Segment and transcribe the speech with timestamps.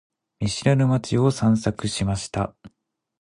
[0.39, 2.55] 見知らぬ街を散策しました。